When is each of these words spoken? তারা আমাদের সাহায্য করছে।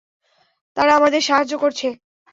তারা 0.77 0.91
আমাদের 0.95 1.21
সাহায্য 1.21 1.53
করছে। 1.57 1.87